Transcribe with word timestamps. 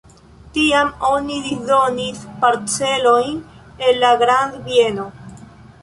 Tiam 0.53 0.87
oni 1.09 1.37
disdonis 1.49 2.25
parcelojn 2.45 3.39
el 3.91 4.05
la 4.07 4.15
grandbieno. 4.27 5.11